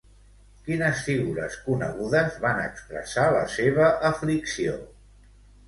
[0.69, 4.77] Quines figures conegudes van expressar la seva aflicció?